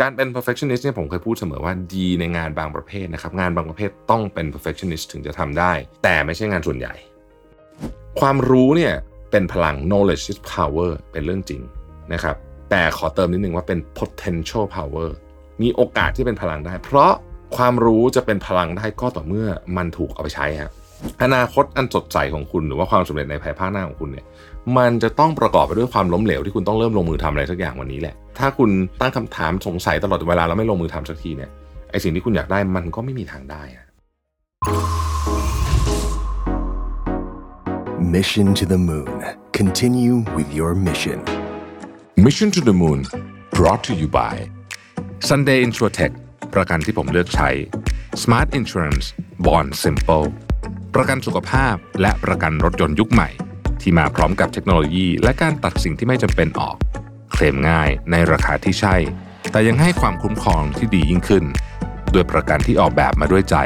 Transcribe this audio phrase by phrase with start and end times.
[0.00, 6.94] การเป็น perfectionist เนี่ยผมเคยพูดเสมอว่าดีในงานบางประเภทนะครับ งานบางประเภทต้องเป็น perfectionist ถึงจะทำได้ แต่ไม่ใช่งานส่วนใหญ่
[8.20, 8.94] ความรู้เนี่ย
[9.30, 11.62] เป็นพลัง knowledge is power เป็นเรื่องจริง
[12.12, 12.36] นะครับ
[12.70, 15.08] แต่ขอเติมนิดนึงว่าเป็น potential power
[15.62, 17.12] มีโอกาสที่เป็นพลังได้ เพราะ
[17.56, 20.72] ความรู้จะเป็นพลังได้ก็ต่อเมื่อมันถูกเอาไปใช้ครับ
[21.22, 24.26] อนาคตอันสดใสของคุณหรือว่าความสำเร็จในภายภาคหน้าของคุณเนี่ย
[24.76, 28.70] มันจะต้องประกอบไปด้วยความล้มเหลวที่คุณต้องเริ่มลงมือทำอะไรสักอย่างวันนี้แหละ ถ้าคุณ
[29.00, 31.50] ตั้งคำถามสงสัยตลอดเวลาแล้วไม่ลงมือทำสักทีเนี่ย
[31.90, 33.62] ไอสิ่งที่คุณอยากได้มันก็ไม่มีทางได้
[38.14, 39.12] Mission to the Moon.
[39.60, 41.18] Continue with your mission.
[42.26, 43.00] Mission to the Moon
[43.56, 44.34] brought to you by
[45.28, 46.12] Sunday Insurtech
[46.54, 47.50] ประกันที่ผมเลือกใช้
[48.22, 49.06] Smart Insurance
[49.44, 50.26] Bond Simple
[50.94, 53.28] ประกันสุขภาพและประกันรถยนต์ยุคใหม่
[53.80, 56.76] ที่มาพร้อมกับเทคโนโลยี และการตัดสิ่งที่ไม่จำเป็นออก
[57.34, 58.96] เคลมง่ายในราคาที่ใช่
[59.50, 61.44] แต่ยังให้ความคุ้มครองที่ดียิ่งขึ้น
[62.12, 63.56] ด้วยประกันที่ออกแบบมาด้วยใจ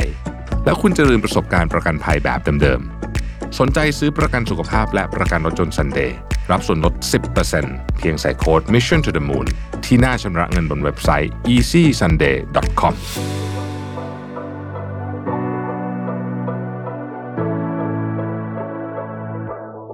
[0.64, 6.10] แล้วคุณจะลืมประสบการณ์ประกันภัยแบบเดิมๆ สนใจซื้อประกันสุขภาพและประกันรถยนต์ Sunday
[6.50, 6.94] รับส่วนลด
[7.46, 9.46] 10%เพียงใส่โค้ด Mission to the Moon
[9.84, 12.94] ที่หน้าชำระเงินบนเว็บไซต์ easysunday.com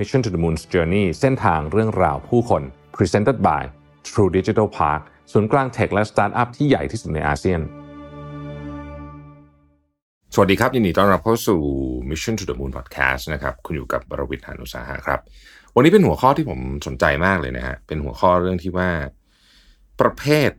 [0.00, 2.62] Mission to the Moon's Journey เส้นทางเรื่องราวผู้คน
[2.96, 3.62] Presented by
[4.08, 5.02] True Digital Park
[5.32, 7.60] ศูนย์กลางเทคและสตาร์ทอัพที่ใหญ่ที่สุดในอาเซียน
[10.34, 11.60] สวัสดีครับ ยินดีต้อนรับเข้าสู่
[12.10, 15.20] Mission to the Moon Podcast นะครับ คุณอยู่กับบรวิทยานุสาหะครับ
[15.74, 18.90] วันนี้เป็นหัวข้อที่ผมสนใจมากเลยนะฮะ เป็นหัวข้อเรื่องที่ว่า
[20.00, 20.50] ประเภท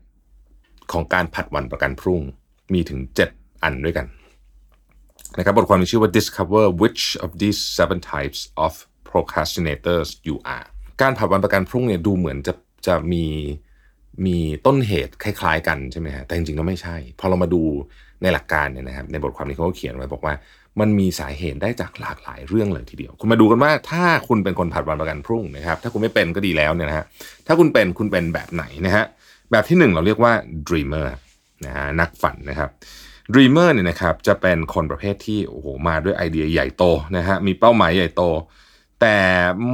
[0.91, 2.21] ของการผัดวันประกันพรุ่ง
[2.73, 2.99] มีถึง
[3.33, 4.05] 7 อันด้วยกัน
[5.37, 8.73] นะครับบทความมีชื่อว่า Discover which of these seven types of
[9.09, 10.67] procrastinators you are
[11.01, 12.53] การผัดวันประกันพรุ่งเนี่ยดูเหมือนจะ
[12.87, 13.25] จะมี
[14.25, 17.63] มีต้นเหตุคล้ายๆ กันใช่ไหมฮะแต่จริงๆแล้วไม่ใช่ พอเรามาดู
[18.21, 20.33] ในหลักการเนี่ยนะครับในบทความนี้เขาก็เขียนไว้บอกว่า
[20.79, 27.05] มันมีสาเหตุได้จากหลากหลายเรื่องเลยทีเดียว คุณมาดูกันว่าถ้าคุณเป็นคนผัดวันประกันพรุ่งนะครับถ้าคุณไม่เป็นก็ดีแล้วเนี่ยนะฮะ
[27.47, 29.05] ถ้าคุณเป็นคุณเป็นแบบไหนนะฮะ
[29.51, 30.33] แบบที่หนึ่งเราเรียกว่า
[30.67, 31.07] dreamer
[31.65, 32.69] นะฮะนักฝันนะครับ
[33.33, 36.83] dreamer เนี่ยนะครับจะเป็นคนประเภทที่โอ้โหมาด้วยไอเดียใหญ่โต
[37.17, 38.23] นะฮะมีเป้าหมายใหญ่โต
[39.01, 39.17] แต่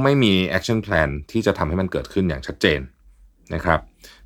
[0.02, 2.80] ไม่มี action plan ที่จะทำให้มันเกิดขึ้นอย่างชัดเจน
[3.54, 3.80] นะครับ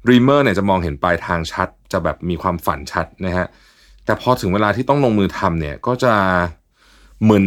[0.06, 3.46] Dreamer เนี่ยจะมองเห็นปลายทางชัด จะแบบมีความฝันชัดนะฮะ
[4.04, 6.14] แต่พอถึงเวลาที่ต้องลงมือทำเนี่ยก็จะ
[7.28, 7.44] มึน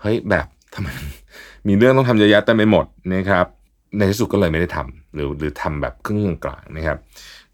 [0.00, 0.88] เฮ้ยแบบทำไม
[1.68, 3.46] มีเรื่องต้องทำเยอะแยะแต่ไม่หมดนะครับ
[3.96, 6.98] ในที่สุดก็เลยไม่ได้ทำหรือหรือทำแบบครึ่งกลางนะครับ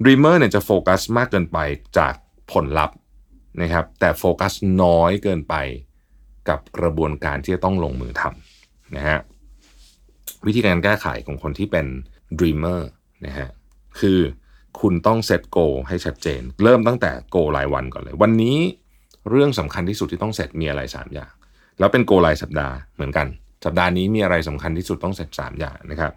[0.02, 1.58] Dreamer เนี่ยจะโฟกัสมากเกินไป
[1.98, 2.14] จาก
[2.52, 2.96] ผลลัพธ์
[3.62, 4.52] นะครับแต่โฟกัส
[4.82, 5.54] น้อยเกินไป
[6.48, 8.49] กับกระบวนการที่จะต้องลงมือทำ
[8.96, 9.18] นะฮะ
[10.46, 11.86] วิธีการแก้ไขของคนที่เป็น
[12.38, 12.80] dreamer
[13.26, 13.48] นะฮะ
[14.00, 14.18] คือ
[14.80, 15.58] คุณต้องเซตโก
[15.88, 18.58] ให้ชัดเจน เริ่มตั้งแต่โกรายวันก่อนเลย วันนี้
[19.30, 21.32] เรื่องสำคัญที่สุดที่ต้องเสร็จมีอะไร 3 อย่าง
[21.78, 23.26] แล้วเป็นโกรายสัปดาห์เหมือนกัน
[23.64, 26.12] สัปดาห์นี้มีอะไรสำคัญที่สุดต้องเสร็จ 3 อย่างนะครับ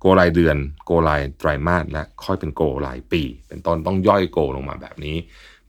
[0.00, 5.16] โกรายเดือนโกรายไตรมาสและค่อยเป็นโกรายปี เป็นต้นต้องย่อยโกลงมาแบบนี้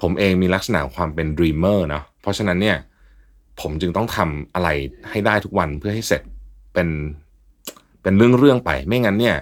[0.01, 2.77] ผมเองมีลักษณะความเป็น dreamer นาะเพราะฉะนั้นเนี่ย
[3.61, 4.69] ผมจึงต้องทำอะไร
[5.09, 6.21] ให้ได้ทุกวันเพื่อให้เสร็จ
[6.73, 6.89] เป็น
[8.01, 9.37] เป็นเรื่องๆไป ไม่งั้นเนี่ย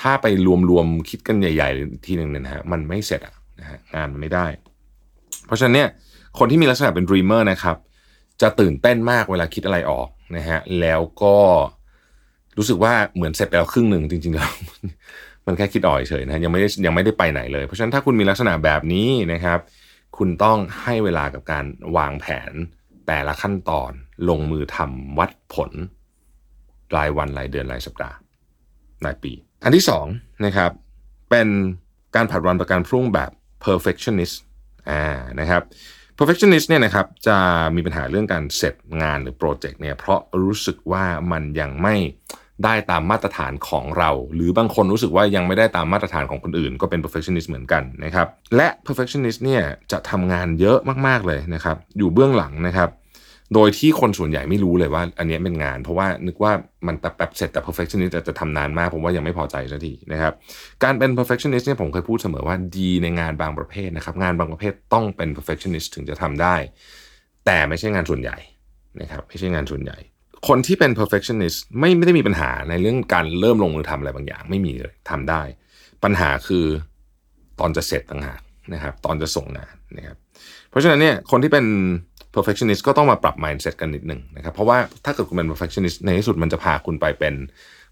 [0.00, 0.26] ถ้าไป
[0.70, 4.46] รวมๆคิดกันใหญ่ ๆ ทีหนึ่งเนี่ยนะฮะมันไม่เสร็จอะนะฮะงานมันไม่ได้
[5.46, 5.88] เพราะฉะนั้นเนี่ย
[6.38, 7.76] คนที่มีลักษณะเป็น dreamer นะครับ
[8.42, 11.36] จะตื่นเต้นมากเวลาคิดอะไรออกนะฮะแล้วก็
[12.58, 14.50] รู้สึกว่าเหมือนเสร็จไปแล้วครึ่งหนึ่งจริงๆแล้ว
[15.46, 19.58] มันแค่คิดอ่อยเฉยนะยังไม่ได้ยังไม่ได้ไปไหนเลย เพราะฉะนั้นถ้าคุณมีลักษณะแบบนี้นะครับ
[20.16, 21.64] คุณต้องให้เวลากับการ
[21.96, 22.52] วางแผน
[23.06, 23.90] แต่ละขั้นตอน
[24.28, 25.70] ลงมือทำวัดผล
[26.96, 28.16] รายวันรายเดือนรายสัปดาห์
[29.04, 29.32] รายปี
[29.64, 30.06] อันที่สอง
[30.44, 30.70] นะครับ
[31.30, 31.48] เป็น
[32.14, 33.30] การผัดวันประกันพรุ่งแบบ
[33.64, 34.36] perfectionist
[34.90, 35.04] อ่า
[35.40, 35.62] นะครับ
[36.18, 37.38] perfectionist เนี่ยนะครับจะ
[37.74, 41.94] มีปัญหาเรื่องการเสร็จงานหรือโปรเจกต์เนี่ยเพราะรู้สึกว่ามันยังไม่
[42.64, 49.62] ได้ตามมาตรฐานของเรา หรือบางคนรู้สึกว่ายังไม่ได้ตามมาตรฐานของคนอื่น ก็เป็น perfectionist เหมือนกันนะครับและ perfectionist เนี่ย
[49.92, 52.90] จะทำงานเยอะมากๆเลยนะครับอยู่เบื้องหลังนะครับ
[53.54, 56.52] โดยที่คนส่วนใหญ่ไม่รู้เลยว่า อันนี้เป็นงาน เพราะว่านึกว่า
[56.86, 60.32] มันแป๊บๆเสร็จแต่ perfectionist จะจะทำนานมากผมว่ายังไม่พอใจสักทีนะครับ
[60.84, 66.56] การเป็น perfectionist เนี่ยผมเคยพูดเสมอว่าดีในงานบางประเภทนะครับงานบางประเภทต้องเป็น perfectionist ถึงจะทำได้
[67.46, 68.36] แต่ไม่ใช่งานส่วนใหญ่
[69.00, 69.98] นะครับไม่ใช่งานส่วนใหญ่
[70.48, 75.42] คนที่เป็น perfectionist ไม่ไม่ได้มีปัญหาในเรื่องการเริ่มลงมือทำอะไรบางอย่าง ไม่มีเลยทำได้
[76.04, 76.64] ปัญหาคือ
[77.60, 78.40] ตอนจะเสร็จต่างหาก
[78.74, 80.16] นะครับตอนจะส่งงานนะครับ
[80.70, 81.66] เพราะฉะนั้นเนี่ยคนที่เป็น
[82.34, 87.34] perfectionist ก็ต้องมาปรับ mindset กันนิดหนึ่งนะครับเพราะว่าถ้าเกิดคุณเป็น perfectionist ในที่สุดมันจะพาคุณไปเป็น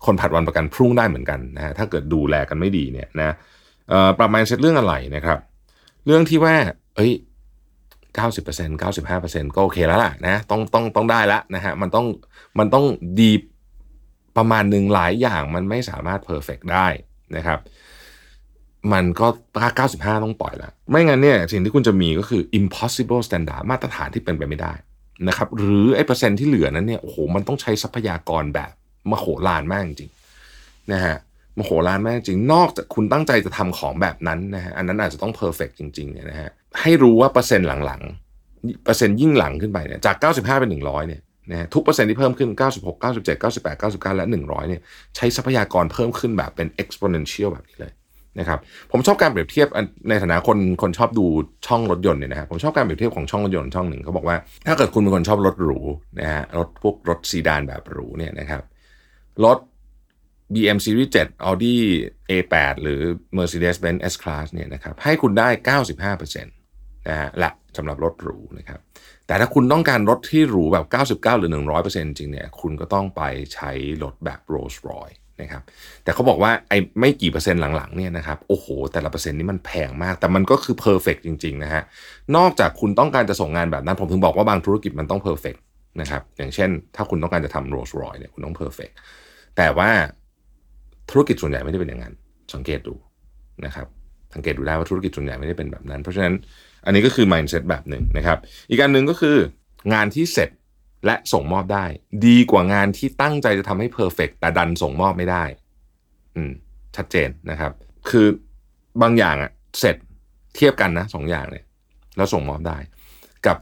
[0.07, 3.35] คนผัดวันประกันพรุ่งได้เหมือนกันนะฮะถ้าเกิดดูแลกันไม่ดีเนี่ยนะ
[3.89, 5.39] เอ่อปรับ mindset เรื่องอะไรนะครับ
[6.07, 6.55] เรื่องที่ว่า
[6.97, 7.13] เอ้ย
[8.17, 12.07] 90% 95%ก็โอเคแล้วล่ะนะต้องต้องต้องได้แล้วนะฮะมันต้อง
[12.59, 12.85] มันต้อง
[13.21, 13.31] ดี
[14.37, 16.87] ประมาณหนึ่งหลายอย่างมันไม่สามารถ perfect ได้
[17.37, 17.59] นะครับ
[18.93, 19.27] มันก็
[19.61, 24.73] ถ้า95 ต้องปล่อยละไม่งั้นเนี่ยสิ่งที่คุณจะมีก็คือ impossible standard มาตรฐานที่เป็นไปไม่ได้
[25.29, 28.73] นะครับหรือไอ้เปอร์เซ็นต์ที่เหลือนั้นเนี่ยโอ้โหมันต้องใช้ทรัพยากรแบบ
[29.11, 31.17] มโหฬารมากจริงๆนะฮะ
[31.59, 36.51] มโหฬารมากจริง นอกจากคุณตั้งใจจะทำของแบบนั้นนะฮะ อันนั้นอาจจะต้อง perfect จริงๆเนี่ยนะฮะ
[36.81, 44.81] ให้รู้ว่าเปอร์เซ็นต์หลังๆ เปอร์เซ็นต์ยิ่งหลังขึ้นไปเนี่ย จาก 95 เป็น 100 เนี่ยนะฮะ ทุกเปอร์เซ็นต์ที่เพิ่มขึ้น 96 97 98 99 และ 100 เนี่ย
[45.17, 47.93] ใช้ทรัพยากรเพิ่มขึ้นแบบเป็น exponential แบบนี้เลย
[48.39, 48.59] นะครับ
[48.93, 49.69] ผมชอบการเปรียบเทียบ
[50.09, 51.27] ในฐานะคนคนชอบดู
[51.67, 55.79] ช่องรถยนต์เนี่ยนะครับผมชอบการเปรียบเทียบของช่องรถยนต์ช่องหนึ่งเขาบอกว่า ถ้าเกิดคุณเป็นคนชอบรถหรู
[56.21, 58.63] นะฮะ รถพวกรถซีดานแบบหรูเนี่ยนะครับ
[59.45, 59.59] รถ
[60.55, 61.77] BM Series 7 Audi
[62.31, 63.01] A8 หรือ
[63.37, 65.49] Mercedes-Benz S-Class เนี่ยนะครับให้คุณได้
[66.17, 68.81] 95%นะฮะละสำหรับรถหรูนะครับ
[69.27, 70.87] แต่ถ้าคุณต้องการรถที่หรูแบบ
[71.25, 71.51] 99 หรือ
[71.85, 73.23] 100%จริงเนี่ยคุณก็ต้องไป
[73.55, 73.71] ใช้
[74.03, 75.63] รถแบบ Rolls Royce นะครับ
[76.05, 81.83] แต่เขาบอกว่าไอ้ไม่กี่เปอร์เซ็นต์หลังๆเนี่ยนะครับโอ้โห แต่ละเปอร์เซ็นต์นี่มันแพงมาก แต่มันก็คือ perfect จริงๆนะฮะ
[82.37, 85.55] นอกจากคุณต้องการจะส่งงานแบบนั้น ผมถึงบอกว่าบางธุรกิจมันต้อง perfect
[86.01, 88.91] นะครับอย่างเช่น ถ้าคุณต้องการจะทำ Rolls Royce เนี่ยคุณต้อง perfect
[89.57, 89.91] แต่ว่า
[91.13, 92.15] ธุรกิจส่วนใหญ่ไม่ได้เป็นอย่างนั้น
[92.55, 92.95] สังเกตดู
[93.65, 93.87] นะครับ
[94.35, 96.35] สังเกตดูได้ว่าธุรกิจส่วนใหญ่ไม่ได้เป็นแบบนั้น เพราะฉะนั้น
[96.85, 98.39] อันนี้ก็คือ mindset แบบหนึ่งนะครับ
[98.69, 99.37] อีกการหนึ่งก็คือ
[99.93, 100.51] งานที่เสร็จ
[101.07, 101.85] และส่งมอบได้
[102.27, 105.45] ดีกว่างานที่ตั้งใจจะทำให้เพอร์เฟกแต่ดันส่งมอบไม่ได้
[106.37, 106.53] อืม
[106.97, 107.73] ชัดเจนนะครับ
[108.11, 108.27] คือ
[109.03, 109.51] บางอย่างอะ
[109.81, 109.97] เสร็จ
[110.57, 111.65] เทียบกันนะสองอย่างเนี่ย
[112.17, 112.79] แล้วส่งมอบได้
[113.47, 113.59] กับ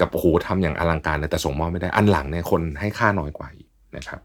[0.00, 4.20] กับโอ้โหทำอย่างอลังการเลยแต่ส่งมอบไม่ได้ อันหลังเนี่ยคนให้ค่าน้อยกว่าอีกนะครับ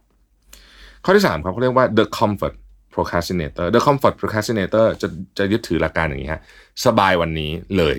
[1.03, 2.55] ข้อที่สามครับเขาเรียกว่า the comfort
[2.93, 5.07] procrastinator the comfort procrastinator จะ
[5.37, 6.41] จะยึดถือหลักการอย่างนี้ฮะ
[6.85, 7.95] สบายวันนี้เลย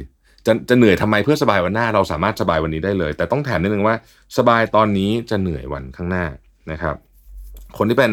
[0.46, 3.96] จะจะเหนื่อยทำไมเพื่อสบายวันหน้า เราสามารถสบายวันนี้ได้เลย แต่ต้องแถมนิดนึงว่า
[4.38, 6.24] สบายตอนนี้จะเหนื่อยวันข้างหน้า
[6.72, 6.96] นะครับ
[7.78, 8.12] คนที่เป็น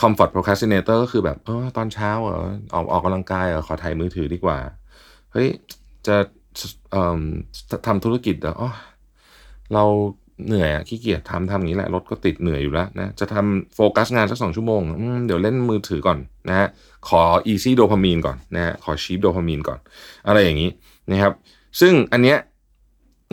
[0.00, 2.44] comfort procrastinator ก็คือแบบเออตอนเช้าเหรอ
[2.74, 4.58] ออกออกกำลังกายเหรอขอถ่ายมือถือดีกว่า
[5.32, 5.48] เฮ้ย
[6.06, 6.16] จะ
[6.90, 7.20] เอ่อ
[7.86, 8.70] ทำธุรกิจเหรออ๋อ
[9.74, 9.84] เรา
[10.46, 14.80] เหนื่อยอะขี้เกียจทำทำอย่างนี้แหละรถก็ติดเหนื่อยอยู่แล้วนะจะทำโฟกัสงานสักสองชั่วโมง
[15.16, 16.68] มเดี๋ยวเล่นมือถือก่อนนะฮะ
[17.08, 19.78] ขอ easy dopamine ก่อนนะฮะขอ cheap dopamine ก่อน
[20.26, 20.70] อะไรอย่างนี้
[21.10, 21.32] นะครับ
[21.80, 22.38] ซึ่งอันเนี้ย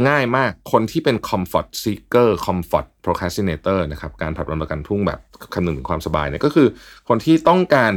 [0.08, 5.20] ง่ายมากคนที่เป็น comfort seeker comfort procrastinator นะครับการผัดวันประกันพรุ่งแบบ
[5.54, 6.68] คำนึงถึงความสบายเนี่ยก็คือ
[7.10, 7.94] คนที่ต้องการ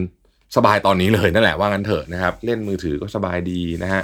[0.57, 4.03] สบายตอนนี้เลยนั่นแหละว่างั้นเถอะนะครับ เล่นมือถือก็สบายดีนะฮะ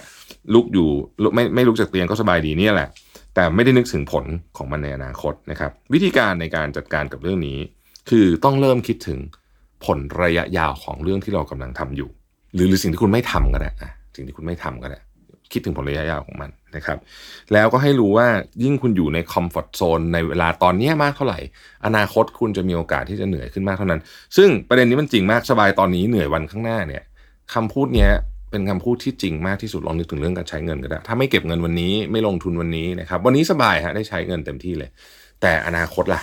[0.55, 0.89] ลุกอยู่
[1.35, 2.89] ไม่ไม่ลุกจากเตียงก็สบายดีนี่แหละ
[3.35, 4.25] แต่ไม่ได้นึกถึงผล
[4.57, 7.59] ของมันในอนาคตนะครับ วิธีการในการจัดการกับเรื่องนี้
[8.11, 9.19] คือต้องเริ่มคิดถึง
[9.85, 12.11] ผลระยะยาวของเรื่องที่เรากำลังทำอยู่
[12.55, 14.99] หรือหรือสิ่งที่คุณไม่ทำก็ได้อะสิ่งที่คุณไม่ทำก็ได้
[15.53, 16.99] คิดถึงผลระยะยาวของมันนะครับ
[17.53, 18.29] แล้วก็ให้รู้ว่า
[18.63, 21.39] ยิ่งคุณอยู่ในคอมฟอร์ทโซนในเวลาตอนนี้มากเท่าไหร่
[21.87, 24.01] อนาคตคุณจะมีโอกาสที่จะเหนื่อยขึ้นมากเท่านั้น
[24.37, 27.03] ซึ่งประเด็นนี้มันจริงมากสบายตอนนี้เหนื่อยวันข้างหน้าเนี่ย
[27.55, 28.11] คำพูดเนี้ย
[28.51, 34.91] เป็นคำพูดที่จริงมากที่สุดลองนึกถึงเรื่องการใช้เงินก็ได้ ถ้าไม่เก็บเงินวันนี้ไม่ลงทุนวันนี้นะครับ วันนี้สบายฮะได้ใช้เงินเต็มที่เลย
[35.41, 36.21] แต่อนาคตล่ะ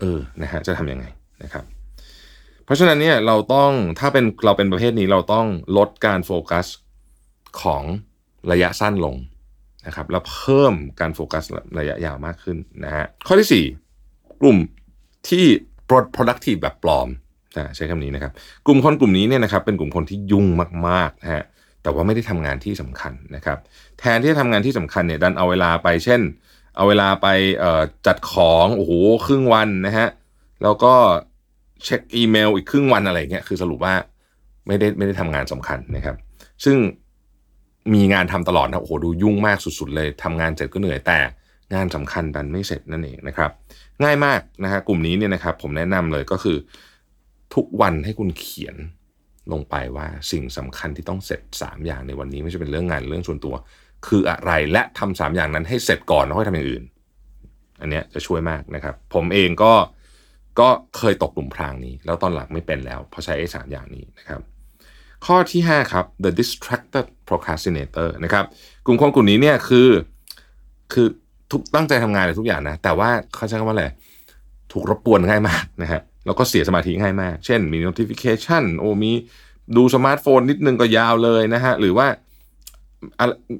[0.00, 1.06] เออนะฮะจะทำยังไง
[1.42, 1.64] นะครับ
[2.64, 5.46] เพราะฉะนั้นเนี่ยเราต้องถ้าเป็นเราเป็นประเภทนี้เราต้อง
[5.76, 6.66] ลดการโฟกัส
[7.62, 7.82] ของ
[8.52, 9.16] ระยะสั้นลง
[9.86, 11.44] นะครับแล้วเพิ่มการโฟกัส
[11.78, 13.64] ระยะยาวมากขึ้นนะฮะข้อที่
[14.02, 14.58] 4 กลุ่ม
[15.28, 15.44] ที่
[16.16, 17.08] productive แบบปลอม
[17.76, 18.32] ใช้คำนี้นะครับ
[18.66, 20.46] กลุ่มคนกลุ่มนี้เนี่ยนะครับเป็นกลุ่มคนที่ยุ่ง
[20.88, 21.42] มากๆนะฮะ
[21.82, 23.58] แต่ว่าไม่ได้ทำงานที่สำคัญนะครับ
[23.98, 26.20] แทนที่จะทำงานที่สำคัญเนี่ยดันเอาเวลาไปเช่น
[26.76, 27.26] เอาเวลาไป
[28.06, 28.92] จัดของโอ้โห
[29.26, 30.08] ครึ่งวันนะฮะ
[30.62, 30.94] แล้วก็
[31.84, 33.94] เช็คอีเมลอีกครึ่งวันอะไรเงี้ยคือสรุปว่า
[34.66, 36.16] ไม่ได้ไม่ได้ทำงานสำคัญนะครับ
[36.64, 36.76] ซึ่ง
[37.94, 41.18] มีงานทำตลอดนะโอ้โหดูยุ่งมากสุดๆเลยทำงานเสร็จก็เหนื่อยแต่
[41.74, 43.50] งานสำคัญดันไม่เสร็จนั่นเองนะครับ
[44.02, 46.56] ง่ายมากนะฮะกลุ่มนี้เนี่ยนะครับผมแนะนำเลยก็คือ
[47.54, 48.76] ทุกวันให้คุณเขียน
[49.52, 53.54] ลงไปว่าสิ่งสำคัญที่ต้องเสร็จ 3 อย่างในวันนี้ไม่ใช่เป็นเรื่องงานเรื่องส่วนตัว
[54.06, 56.84] คืออะไรและทำสามอย่างนั้นให้เสร็จก่อนแล้วค่อยทำอย่างอื่น
[57.80, 59.72] อันเนี้ยจะช่วยมากนะครับ ผมเองก็
[60.60, 64.40] ก็เคยตกหลุมพรางนี้ แล้วตอนหลังไม่เป็นแล้วเพราะใช้ไอ้สามอย่างนี้นะครับ
[65.26, 68.44] ข้อที่ 5 ครับ the distracted procrastinator นะครับ
[68.86, 69.88] กลุ่มคนกลุ่มนี้เนี่ยคือ
[70.92, 71.06] คือ
[71.50, 73.86] ทุกตั้งใจทำงานเลยทุกอย่างนะ แต่ว่าเขาใช้คำว่าอะไร
[74.72, 79.12] ถูกรบกวนง่ายมากนะฮะ แล้วก็เสียสมาธิง่ายมาก เช่นมี notification โอ้มี
[79.76, 82.06] ดูสมาร์ทโฟนนิดนึงก็ยาวเลยนะฮะ หรือว่า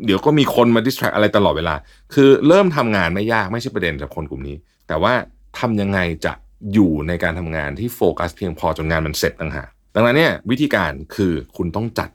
[0.07, 1.75] เดี๋ยวก็มีคนมา distract อะไรตลอดเวลา
[2.15, 4.57] คือเริ่มทำงานไม่ยากไม่ใช่ประเด็นสำหรับคนกลุ่มนี้
[4.89, 5.13] แต่ว่า
[5.59, 6.33] ทำยังไงจะ
[6.73, 12.11] อยู่ในการทำงานที่โฟกัสเพียงพอจนงานมันเสร็จต่างหากดังนั้นเนี่ยวิธีการคือคุณต้องจัด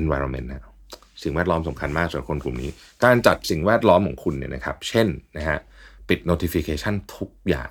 [0.00, 0.62] environment นะ
[1.22, 2.70] สิ่งแวดล้อมสำคัญมากสำหรับคนกลุ่มนี้
[3.04, 5.58] การจัดสิ่งแวดล้อมของคุณเนี่ยนะครับ เช่นนะฮะ
[6.08, 7.70] ปิด notification ทุกอย่าง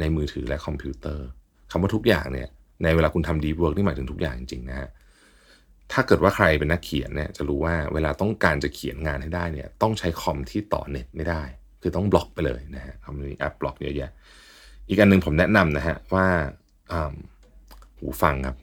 [0.00, 1.26] ในมือถือและคอมพิวเตอร์
[1.70, 2.48] คำว่าทุกอย่างเนี่ย
[2.82, 4.88] ในเวลาคุณทำ deep work นี่หมายถึงทุกอย่างจริงๆนะฮะ
[5.92, 11.42] ถ้าเกิดว่าใครเป็นนักเขียนเนี่ยจะรู้ว่าเวลาต้องการจะเขียนงานให้ได้เนี่ยต้องใช้คอมที่ต่อเน็ตไม่ได้
[11.82, 14.10] คือต้องบล็อกไปเลยนะฮะเดี๋ยวนี้แอปบล็อกเยอะแยะ
[14.88, 16.26] อีกอันหนึ่งผมแนะนำนะฮะว่า
[16.92, 17.14] อ่า
[17.98, 18.56] หูฟังครับ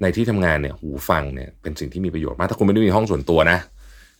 [0.00, 3.58] ในที่ทำงานเนี่ยหูฟังเนี่ยเป็นสิ่งที่มีประโยชน์มากถ้าคุณไม่ได้มีห้องส่วนตัวนะ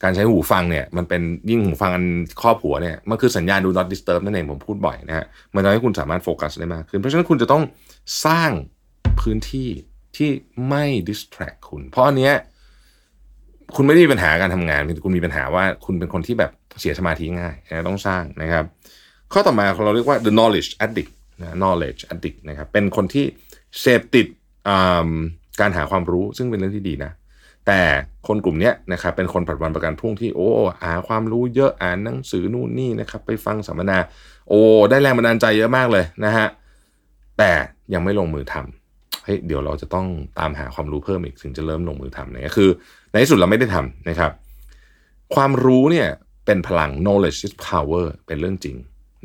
[0.02, 2.04] การใช้หูฟังเนี่ยมันเป็นยิ่งหูฟังอัน
[2.42, 7.62] ครอบหัวเนี่ยมันคือสัญญาณ do not disturb นั่นเองผมพูดบ่อยนะฮะมันทำให้คุณสามารถโฟกัสได้มากขึ้น เพราะฉะนั้นคุณจะต้อง
[8.26, 8.50] สร้าง
[9.20, 9.68] พื้นที่
[10.16, 10.30] ที่
[10.68, 12.34] ไม่ distract คุณ เพราะอันเนี้ย
[13.76, 16.50] คุณไม่ได้มีปัญหาการทำงาน คุณมีปัญหาว่าคุณเป็นคนที่แบบ
[16.80, 18.64] เสียสมาธิง่ายนะต้องสร้างนะครับ
[19.32, 23.24] ข้อต่อมาเราเรียกว่า the knowledge addict นะ knowledge addict นะครับเป็นคนที่
[23.80, 24.26] เสพติด
[25.60, 27.12] การหาความรู้ซึ่งเป็นเรื่องที่ดีนะ
[27.66, 27.82] แต่
[28.26, 30.50] คนกลุ่มนี้นะครับเป็นคนผัดวันประกันพรุ่งที่โอ้
[30.82, 33.98] หาความรู้เยอะอ่านหนังสือนู่นนี่นะครับไปฟังสัมมนา
[34.48, 36.46] โอ้ได้แรงบันดาลใจเยอะมากเลยนะฮะ
[37.38, 37.52] แต่
[37.94, 40.06] ยังไม่ลงมือทำเฮ้ยเดี๋ยวเราจะต้อง
[40.38, 42.70] ตามหาความรู้เพิ่มอีกถึงจะเริ่มลงมือทำเนี่ยคือ
[43.10, 44.30] ในที่สุดเราไม่ได้ทำนะครับ
[45.34, 46.08] ความรู้เนี่ย
[46.46, 48.76] เป็นพลัง knowledge is power เป็นเรื่องจริง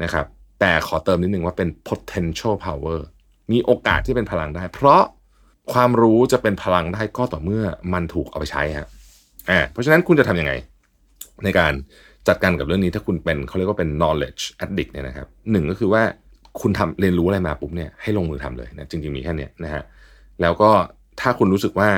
[0.03, 0.25] นะครับ
[0.60, 3.00] แต่ขอเติมนิดนึงว่าเป็น potential power
[3.51, 5.03] มีโอกาสที่เป็นพลังได้ เพราะ
[5.73, 7.63] ความรู้จะเป็นพลังได้ก็ต่อเมื่อ
[7.93, 8.87] มันถูกเอาไปใช้ฮะ
[9.49, 10.53] อ่าเพราะฉะนั้นคุณจะทำยังไง
[11.43, 11.73] ในการ
[12.27, 16.03] จัดการกับเรื่องนี้ถ้าคุณเป็นเขาเรียกว่าเป็น knowledge addict เนี่ยนะครับหนึ่งก็คือว่า
[16.61, 19.83] คุณทำเรียนรู้อะไรมาปุ๊บเนี่ยให้ลงมือทำเลยนะจริงๆมีแค่นี้นะฮะ
[20.41, 20.69] แล้วก็
[21.21, 21.89] ถ้าคุณรู้สึกว่า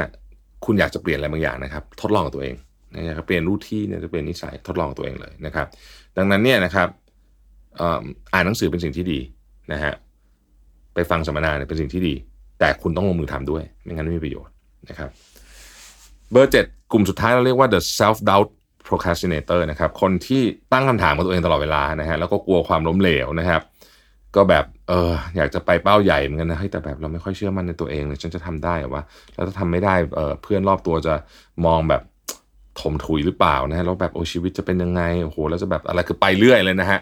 [0.65, 2.55] คุณอยากจะเปลี่ยนอะไรบางอย่างนะครับ ทดลองกับตัวเอง
[2.95, 5.67] นะครับเปลี่ยนรูทีเนี่ยจะเปลี่ยนนิสัยทดลองกับตัวเองเลยนะครับ
[6.17, 6.87] ดังนั้นเนี่ยนะครับ
[8.33, 9.19] อ่านหนังสือเป็นสิ่งที่ดี
[9.73, 9.93] นะฮะ
[10.93, 12.15] ไปฟังสัมมนาเนี่ยเป็นสิ่งที่ดี
[12.63, 14.53] แต่คุณต้องลงมือทำด้วย ไม่งั้นไม่มีประโยชน์
[14.89, 15.09] นะครับ
[16.31, 18.49] เบอร์เจ็ดกลุ่มสุดท้ายเราเรียกว่า the self doubt
[18.87, 20.41] procrastinator นะครับ คนที่
[20.73, 23.61] ตั้งคำถามกับตัวเองตลอดเวลานะฮะแล้วก็กลัวความล้มเหลวนะครับ
[24.35, 29.03] ก็แบบเอออยากจะไปเป้าใหญ่เหมือนกันนะฮ้ยแต่แบบเราไม่ค่อยเชื่อมั่นในตัวเองเลยฉันจะทำได้หรอวะ
[29.33, 31.13] แล้วถ้าทำไม่ได้เออเพื่อนรอบตัวจะ
[31.65, 32.01] มองแบบ
[32.81, 36.99] ถมถุยหรือเปล่านะฮะแล้วแบบโอ้ชีวิตจะเป็นยังไงโอ้โหแล้วจะแบบอะไรคือไปเรื่อยเลยนะฮะ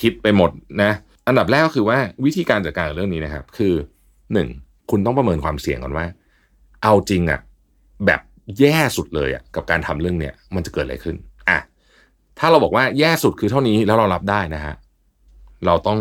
[0.00, 0.50] คิดไปหมด
[0.82, 0.92] นะ
[1.28, 3.74] อันดับแรกก็คือว่าวิธีการจัดการเรื่องนี้นะครับ คือ
[4.32, 4.48] หนึ่ง
[4.90, 6.06] คุณต้องประเมินความเสี่ยงก่อนว่า
[6.82, 7.40] เอาจริงอะ
[8.06, 8.20] แบบ
[8.58, 11.16] แย่สุดเลยอะกับการทำเรื่องเนี้ยมันจะเกิดอะไรขึ้น
[11.48, 11.58] อะ
[12.38, 14.74] ถ้าเราบอกว่าแย่สุดคือเท่านี้แล้วเรารับได้นะฮะ
[15.66, 15.98] เราต้อง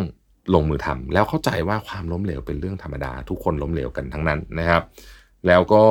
[0.53, 4.81] ลงมือทำแล้วเข้าใจว่าความล้มเหลวเป็นเรื่องธรรมดา ทุกคนล้มเหลวกันทั้งนั้นนะครับ
[5.47, 5.83] แล้วก็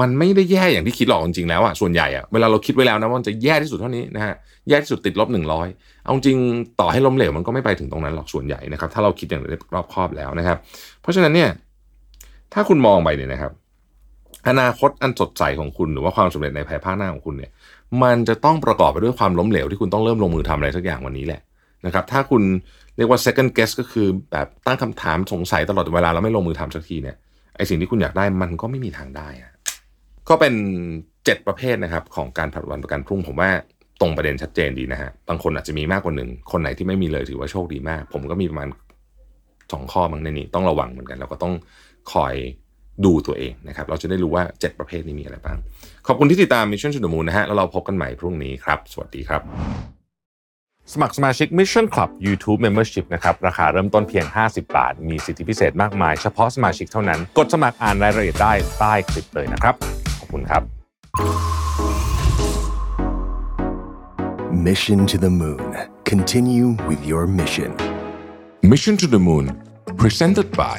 [0.00, 4.34] มันไม่ได้แย่อย่างที่คิดหรอกจริงๆแล้วอะส่วนใหญ่อะเวลาเราคิดไว้แล้วนะว่ามันจะแย่ที่สุดเท่านี้นะฮะ
[4.68, 5.68] แย่ที่สุดติดลบหนึ่งร้อย
[6.02, 6.38] เอาจริง
[6.80, 9.42] ต่อให้ล้มเหลวมันก็ไม่ไปถึงตรงนั้นหรอกส่วนใหญ่นะครับ ถ้าเราคิดอย่าง
[9.74, 10.58] รอบคอบแล้วนะครับ
[11.00, 11.50] เพราะฉะนั้นเนี่ย
[12.52, 13.52] ถ้าคุณมองไปเนี่ยนะครับ
[14.48, 17.50] อนาคตอันสดใสของคุณหรือว่าความสำเร็จในภายภาคหน้าของคุณเนี่ย
[18.02, 21.40] มันจะต้องประกอบไปด้วยความล้มเหลวที่คุณต้องเริ่มลงมือทำอะไรสักอย่างวันนี้แหละ
[21.86, 22.42] นะครับ ถ้าคุณ
[22.96, 27.16] เรียกว่า second guess ก็คือแบบตั้งคำถามสงสัยตลอดเวลาแล้วไม่ลงมือทำสักทีเนี่ย
[27.56, 29.52] ไอสิ่งที่คุณอยากได้มันก็ไม่มีทางได้อะ
[30.28, 30.54] ก็เป็น
[31.00, 33.50] 7 ประเภทนะครับ ของการผัดวันประกันพรุ่งผมว่า
[34.00, 38.68] ตรงประเด็นชัดเจนดีนะฮะบางคนอาจจะมีมากกว่าหนึ่งคนไหนที่ไม่มีเลยถือว่าโชคดีมาก ผมก็มีประมาณ
[39.72, 41.54] สองข้อมั้งในนี้ต้องระวังเหมือนกัน แล้วก็ต้อง
[42.12, 42.34] คอย
[43.04, 45.58] ดูตัวเองนะครับ เราจะได้รู้ว่า 7 ประเภทนี้มีอะไรบ้าง
[46.06, 49.42] ขอบคุณที่ติดตาม Mission to the Moon นะฮะ แล้วเราพบกันใหม่พรุ่งนี้ครับ สวัสดีครับ
[50.92, 59.74] สมัครสมาชิก Mission Club YouTube Membership นะครับ ราคาเริ่มต้นเพียง 50 บาท มีสิทธิพิเศษมากมาย เฉพาะสมาชิกเท่านั้น กดสมัครอ่านรายละเอียดได้ใต้คลิปเลยนะครับ
[60.18, 60.62] ขอบคุณครับ
[64.68, 65.66] Mission to the Moon.
[66.12, 67.70] Continue with your mission.
[68.72, 69.44] Mission to the Moon
[70.02, 70.78] Presented by